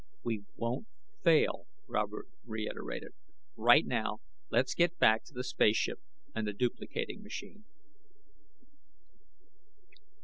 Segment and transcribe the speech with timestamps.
[0.23, 0.87] "We won't
[1.23, 3.11] fail," Robert reiterated.
[3.55, 4.17] "Right now,
[4.49, 5.99] let's get back to the space ship
[6.33, 7.65] and the duplicating machine."